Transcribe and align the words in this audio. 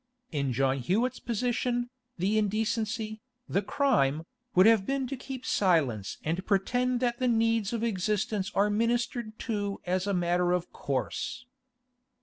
In 0.31 0.51
John 0.51 0.79
Hewett's 0.79 1.19
position, 1.19 1.91
the 2.17 2.39
indecency, 2.39 3.21
the 3.47 3.61
crime, 3.61 4.25
would 4.55 4.65
have 4.65 4.83
been 4.83 5.05
to 5.05 5.15
keep 5.15 5.45
silence 5.45 6.17
and 6.23 6.43
pretend 6.43 7.01
that 7.01 7.19
the 7.19 7.27
needs 7.27 7.71
of 7.71 7.83
existence 7.83 8.51
are 8.55 8.71
ministered 8.71 9.37
to 9.41 9.79
as 9.85 10.07
a 10.07 10.13
matter 10.15 10.53
of 10.53 10.73
course. 10.73 11.45